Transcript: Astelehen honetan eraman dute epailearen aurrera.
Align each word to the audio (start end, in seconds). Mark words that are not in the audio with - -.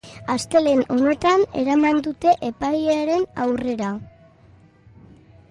Astelehen 0.35 0.79
honetan 0.95 1.43
eraman 1.63 2.01
dute 2.07 2.33
epailearen 2.49 3.29
aurrera. 3.45 3.93